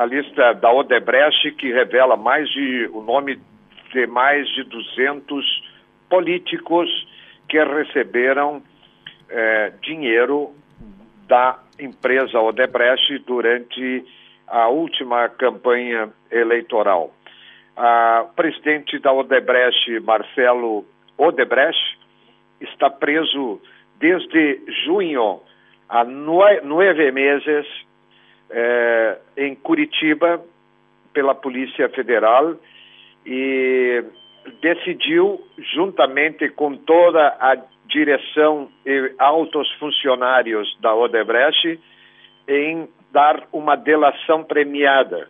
a 0.00 0.06
lista 0.06 0.54
da 0.54 0.72
Odebrecht, 0.72 1.50
que 1.58 1.70
revela 1.74 2.16
mais 2.16 2.48
de 2.48 2.88
o 2.90 3.02
nome 3.02 3.38
de 3.92 4.06
mais 4.06 4.48
de 4.54 4.64
200 4.64 5.62
políticos 6.08 6.88
que 7.46 7.62
receberam 7.62 8.62
eh, 9.28 9.74
dinheiro 9.82 10.54
da 11.28 11.58
empresa 11.78 12.40
Odebrecht 12.40 13.18
durante 13.26 14.02
a 14.48 14.68
última 14.68 15.28
campanha 15.28 16.08
eleitoral. 16.30 17.12
O 17.76 18.34
presidente 18.34 18.98
da 19.00 19.12
Odebrecht, 19.12 20.00
Marcelo 20.00 20.86
Odebrecht, 21.18 21.98
está 22.58 22.88
preso 22.88 23.60
desde 23.98 24.62
junho 24.86 25.42
há 25.90 26.04
nove 26.04 27.10
meses 27.12 27.66
eh, 28.50 29.18
em 29.36 29.54
Curitiba 29.54 30.40
pela 31.12 31.34
Polícia 31.34 31.88
Federal 31.88 32.56
e 33.24 34.04
decidiu, 34.60 35.40
juntamente 35.74 36.48
com 36.50 36.76
toda 36.76 37.36
a 37.40 37.56
direção 37.86 38.70
e 38.86 39.12
altos 39.18 39.70
funcionários 39.74 40.76
da 40.80 40.94
Odebrecht, 40.94 41.78
em 42.48 42.88
dar 43.12 43.46
uma 43.52 43.76
delação 43.76 44.44
premiada, 44.44 45.28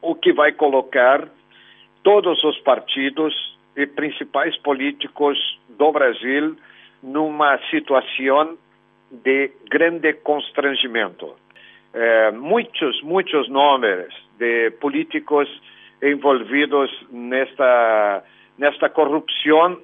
o 0.00 0.14
que 0.14 0.32
vai 0.32 0.52
colocar 0.52 1.28
todos 2.02 2.42
os 2.44 2.58
partidos 2.60 3.34
e 3.76 3.86
principais 3.86 4.56
políticos 4.58 5.38
do 5.68 5.92
Brasil 5.92 6.56
numa 7.02 7.58
situação 7.70 8.56
de 9.10 9.50
grande 9.70 10.14
constrangimento. 10.14 11.34
É, 11.98 12.30
muitos, 12.30 13.00
muitos 13.00 13.48
nomes 13.48 14.12
de 14.38 14.70
políticos 14.72 15.48
envolvidos 16.02 16.90
nesta, 17.10 18.22
nesta 18.58 18.90
corrupção 18.90 19.78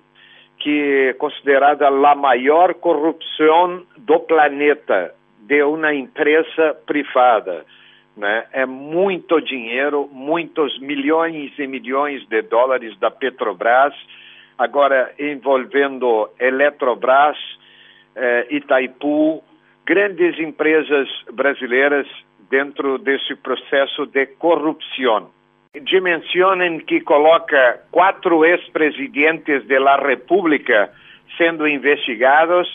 que 0.58 1.08
é 1.08 1.12
considerada 1.14 1.88
a 1.88 2.14
maior 2.14 2.74
corrupção 2.74 3.82
do 3.96 4.20
planeta 4.20 5.14
de 5.38 5.62
uma 5.62 5.94
empresa 5.94 6.77
privada. 6.86 7.64
Né? 8.14 8.44
É 8.52 8.66
muito 8.66 9.41
dinheiro, 9.41 10.06
muitos 10.12 10.78
milhões 10.80 11.58
e 11.58 11.66
milhões 11.66 12.28
de 12.28 12.42
dólares 12.42 12.94
da 12.98 13.10
Petrobras, 13.10 13.94
agora 14.58 15.14
envolvendo 15.19 16.28
Eletrobras, 16.38 17.38
eh, 18.14 18.48
Itaipu, 18.50 19.42
grandes 19.86 20.38
empresas 20.38 21.08
brasileiras 21.33 22.06
dentro 22.50 22.98
desse 22.98 23.34
processo 23.36 24.05
de 24.06 24.27
corrupção. 24.27 25.30
Dimensionem 25.80 26.80
que 26.80 27.00
coloca 27.00 27.80
quatro 27.91 28.44
ex-presidentes 28.44 29.66
da 29.66 29.97
República 29.97 30.92
sendo 31.38 31.66
investigados, 31.66 32.69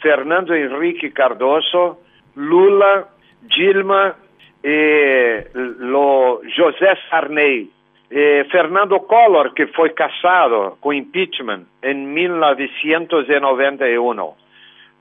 Fernando 0.00 0.54
Henrique 0.54 1.10
Cardoso, 1.10 1.98
Lula, 2.34 3.06
Dilma 3.42 4.16
e 4.64 5.44
lo 5.54 6.40
José 6.56 6.96
Sarney. 7.10 7.70
Fernando 8.50 8.98
Collor, 9.00 9.52
que 9.54 9.66
foi 9.68 9.90
caçado 9.90 10.76
com 10.80 10.92
impeachment 10.92 11.62
em 11.80 11.94
1991. 11.94 14.34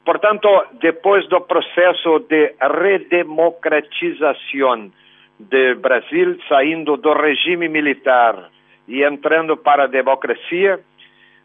Portanto, 0.10 0.50
depois 0.82 1.30
do 1.30 1.40
processo 1.42 2.18
de 2.28 2.56
redemocratização 2.60 4.92
do 5.38 5.76
Brasil, 5.80 6.36
saindo 6.50 6.98
do 6.98 7.14
regime 7.14 7.70
militar 7.70 8.50
e 8.88 9.04
entrando 9.04 9.56
para 9.56 9.84
a 9.84 9.88
democracia, 9.88 10.80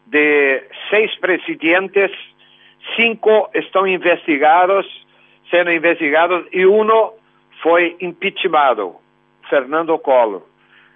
de 0.06 0.62
seis 0.88 1.14
presidentes, 1.16 2.10
cinco 2.97 3.50
estão 3.53 3.86
investigados, 3.86 4.86
sendo 5.50 5.70
investigados, 5.70 6.47
e 6.50 6.64
um 6.64 6.88
foi 7.62 7.98
impeachmentado, 8.00 8.97
Fernando 9.50 9.98
Collor. 9.98 10.41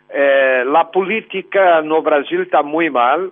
Eh, 0.08 0.64
a 0.74 0.84
política 0.86 1.82
no 1.82 2.00
Brasil 2.00 2.44
está 2.44 2.62
muito 2.62 2.94
mal, 2.94 3.28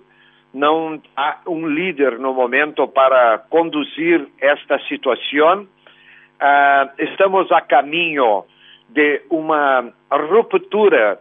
não 0.53 1.01
há 1.15 1.39
um 1.47 1.67
líder 1.67 2.19
no 2.19 2.33
momento 2.33 2.87
para 2.87 3.39
conduzir 3.49 4.27
esta 4.39 4.79
situação. 4.87 5.63
Uh, 5.63 7.03
estamos 7.03 7.51
a 7.51 7.61
caminho 7.61 8.45
de 8.89 9.21
uma 9.29 9.91
ruptura, 10.11 11.19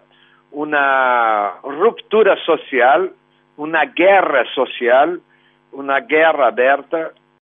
uma 0.53 1.59
ruptura 1.63 2.37
social, 2.39 3.09
uma 3.57 3.85
guerra 3.85 4.45
social, 4.55 5.17
uma 5.73 6.01
guerra 6.01 6.49
aberta 6.49 7.13